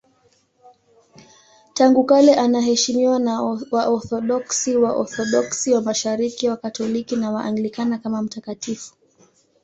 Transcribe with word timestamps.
Tangu 1.73 2.03
kale 2.03 2.35
anaheshimiwa 2.35 3.19
na 3.19 3.41
Waorthodoksi, 3.71 4.75
Waorthodoksi 4.75 5.71
wa 5.73 5.81
Mashariki, 5.81 6.49
Wakatoliki 6.49 7.15
na 7.15 7.31
Waanglikana 7.31 7.97
kama 7.97 8.21
mtakatifu. 8.21 8.93